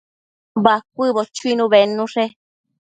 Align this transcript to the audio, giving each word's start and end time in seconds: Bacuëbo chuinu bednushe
Bacuëbo 0.63 1.21
chuinu 1.35 1.63
bednushe 1.73 2.23